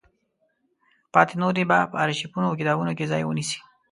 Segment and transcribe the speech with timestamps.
[1.13, 3.59] پاتې نورې به په ارشیفونو او کتابونو کې ځای ونیسي.